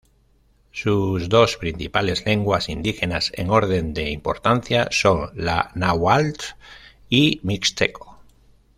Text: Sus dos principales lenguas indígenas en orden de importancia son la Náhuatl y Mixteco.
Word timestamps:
Sus 0.71 1.29
dos 1.29 1.57
principales 1.57 2.25
lenguas 2.25 2.69
indígenas 2.69 3.31
en 3.35 3.51
orden 3.51 3.93
de 3.93 4.09
importancia 4.09 4.87
son 4.89 5.29
la 5.35 5.69
Náhuatl 5.75 6.41
y 7.07 7.39
Mixteco. 7.43 8.17